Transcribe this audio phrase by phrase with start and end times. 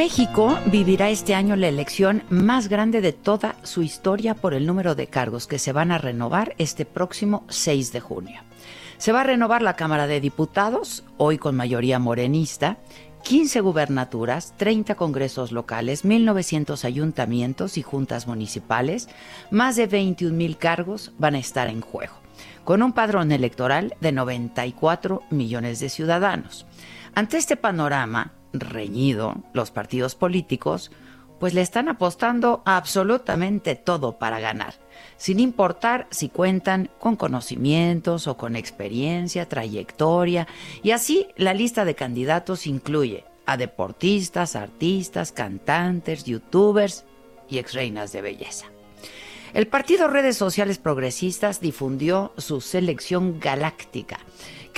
[0.00, 4.94] México vivirá este año la elección más grande de toda su historia por el número
[4.94, 8.40] de cargos que se van a renovar este próximo 6 de junio.
[8.96, 12.78] Se va a renovar la Cámara de Diputados, hoy con mayoría morenista,
[13.24, 19.06] 15 gubernaturas, 30 congresos locales, 1.900 ayuntamientos y juntas municipales,
[19.50, 22.14] más de 21 mil cargos van a estar en juego,
[22.64, 26.64] con un padrón electoral de 94 millones de ciudadanos.
[27.14, 30.90] Ante este panorama, reñido, los partidos políticos,
[31.38, 34.74] pues le están apostando a absolutamente todo para ganar,
[35.16, 40.46] sin importar si cuentan con conocimientos o con experiencia, trayectoria,
[40.82, 47.04] y así la lista de candidatos incluye a deportistas, artistas, cantantes, youtubers
[47.48, 48.66] y ex reinas de belleza.
[49.52, 54.20] El partido Redes Sociales Progresistas difundió su selección galáctica,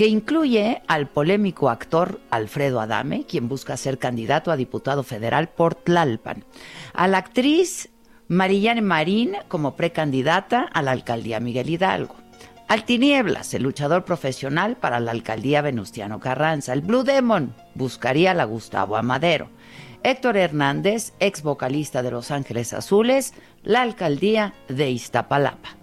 [0.02, 5.76] que incluye al polémico actor Alfredo Adame, quien busca ser candidato a diputado federal por
[5.76, 6.44] Tlalpan,
[6.92, 7.88] a la actriz
[8.26, 12.16] Marillane Marín como precandidata a la alcaldía Miguel Hidalgo,
[12.66, 18.42] al Tinieblas, el luchador profesional para la alcaldía Venustiano Carranza, el Blue Demon buscaría la
[18.42, 19.50] Gustavo Amadero,
[20.02, 25.81] Héctor Hernández, ex vocalista de Los Ángeles Azules, la alcaldía de Iztapalapa.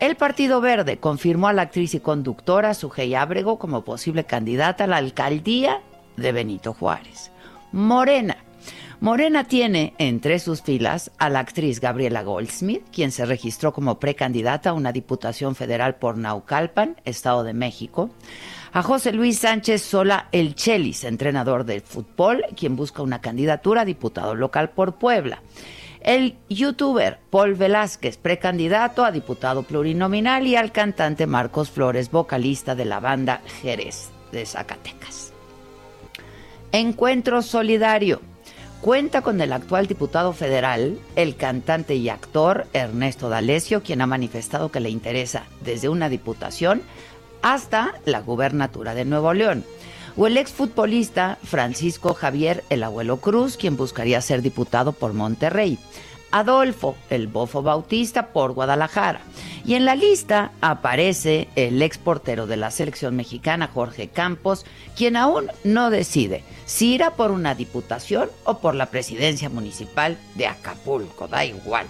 [0.00, 4.86] El Partido Verde confirmó a la actriz y conductora Sujei Ábrego como posible candidata a
[4.88, 5.82] la alcaldía
[6.16, 7.30] de Benito Juárez.
[7.72, 8.36] Morena.
[9.00, 14.70] Morena tiene entre sus filas a la actriz Gabriela Goldsmith, quien se registró como precandidata
[14.70, 18.10] a una diputación federal por Naucalpan, Estado de México.
[18.72, 23.84] A José Luis Sánchez Sola El Chelis, entrenador de fútbol, quien busca una candidatura a
[23.84, 25.42] diputado local por Puebla.
[26.04, 32.84] El youtuber Paul Velázquez, precandidato a diputado plurinominal, y al cantante Marcos Flores, vocalista de
[32.84, 35.32] la banda Jerez de Zacatecas.
[36.72, 38.20] Encuentro Solidario.
[38.82, 44.70] Cuenta con el actual diputado federal, el cantante y actor Ernesto D'Alessio, quien ha manifestado
[44.70, 46.82] que le interesa desde una diputación
[47.40, 49.64] hasta la gubernatura de Nuevo León
[50.16, 55.78] o el exfutbolista Francisco Javier El Abuelo Cruz, quien buscaría ser diputado por Monterrey.
[56.30, 59.20] Adolfo, el Bofo Bautista, por Guadalajara.
[59.64, 64.66] Y en la lista aparece el exportero de la selección mexicana, Jorge Campos,
[64.96, 70.46] quien aún no decide si irá por una diputación o por la presidencia municipal de
[70.46, 71.86] Acapulco, da igual.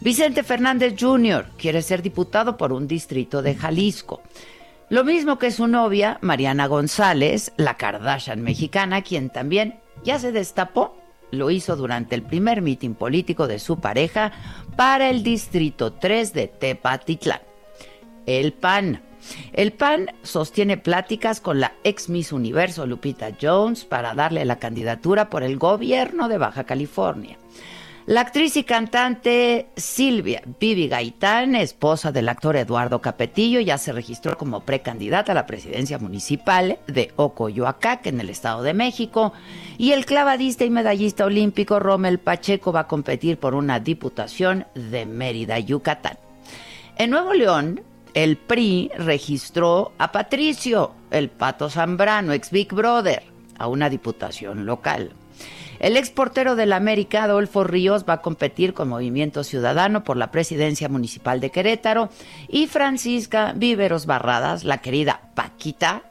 [0.00, 1.46] Vicente Fernández Jr.
[1.56, 4.22] quiere ser diputado por un distrito de Jalisco.
[4.90, 10.96] Lo mismo que su novia, Mariana González, la Kardashian mexicana, quien también ya se destapó,
[11.30, 14.32] lo hizo durante el primer mitin político de su pareja
[14.76, 17.40] para el Distrito 3 de Tepatitlán.
[18.24, 19.02] El PAN.
[19.52, 25.28] El PAN sostiene pláticas con la ex Miss Universo Lupita Jones para darle la candidatura
[25.28, 27.36] por el gobierno de Baja California.
[28.08, 34.38] La actriz y cantante Silvia Vivi Gaitán, esposa del actor Eduardo Capetillo, ya se registró
[34.38, 39.34] como precandidata a la presidencia municipal de Ocoyoacac, en el Estado de México.
[39.76, 45.04] Y el clavadista y medallista olímpico Rommel Pacheco va a competir por una diputación de
[45.04, 46.16] Mérida, Yucatán.
[46.96, 47.82] En Nuevo León,
[48.14, 53.22] el PRI registró a Patricio, el Pato Zambrano, ex Big Brother,
[53.58, 55.12] a una diputación local.
[55.80, 60.88] El exportero del América, Adolfo Ríos, va a competir con Movimiento Ciudadano por la presidencia
[60.88, 62.08] municipal de Querétaro
[62.48, 66.02] y Francisca Víveros Barradas, la querida Paquita,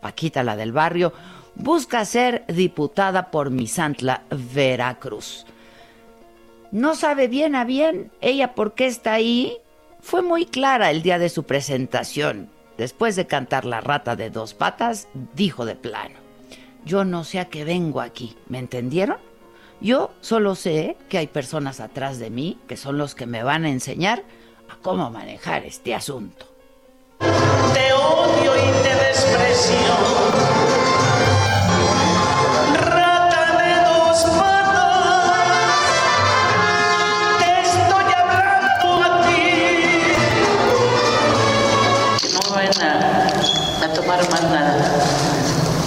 [0.00, 1.12] Paquita la del barrio,
[1.56, 5.44] busca ser diputada por Misantla, Veracruz.
[6.70, 9.56] No sabe bien a bien ella por qué está ahí.
[10.00, 12.48] Fue muy clara el día de su presentación.
[12.76, 16.25] Después de cantar La rata de dos patas, dijo de plano,
[16.86, 19.18] yo no sé a qué vengo aquí, ¿me entendieron?
[19.80, 23.64] Yo solo sé que hay personas atrás de mí que son los que me van
[23.64, 24.22] a enseñar
[24.70, 26.46] a cómo manejar este asunto.
[27.18, 30.65] Te odio y te desprecio.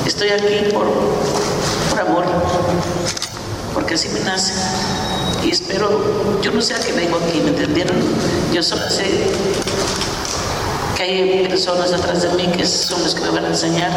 [0.09, 0.87] Estoy aquí por,
[1.91, 2.25] por amor.
[3.75, 4.53] Porque así me nace.
[5.45, 7.95] Y espero, yo no sé a qué vengo aquí, ¿me entendieron?
[8.51, 9.05] Yo solo sé
[10.97, 13.91] que hay personas atrás de mí que son los que me van a enseñar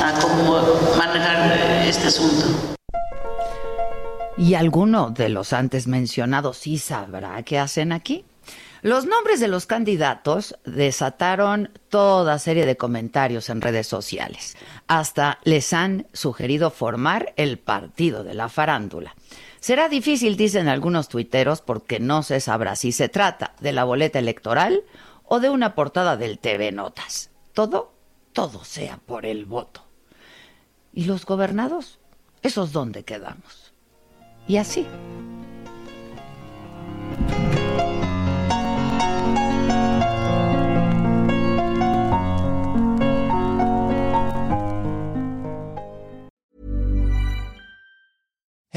[0.00, 0.62] a cómo
[0.96, 2.76] manejar este asunto.
[4.36, 8.24] Y alguno de los antes mencionados sí sabrá qué hacen aquí.
[8.82, 14.56] Los nombres de los candidatos desataron toda serie de comentarios en redes sociales.
[14.86, 19.14] Hasta les han sugerido formar el partido de la farándula.
[19.60, 24.20] Será difícil, dicen algunos tuiteros, porque no se sabrá si se trata de la boleta
[24.20, 24.84] electoral
[25.24, 27.30] o de una portada del TV Notas.
[27.54, 27.92] Todo,
[28.32, 29.84] todo sea por el voto.
[30.92, 31.98] ¿Y los gobernados?
[32.42, 33.72] ¿Esos dónde quedamos?
[34.46, 34.86] Y así.